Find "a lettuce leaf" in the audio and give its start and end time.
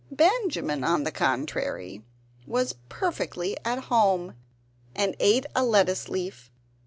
5.55-6.49